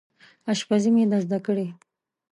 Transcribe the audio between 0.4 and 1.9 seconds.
اشپزي مې ده زده کړې